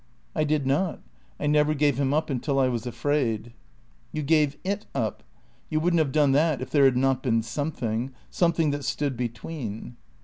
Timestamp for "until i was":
2.31-2.87